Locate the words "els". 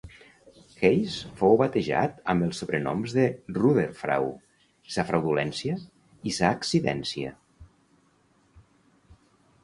2.45-2.61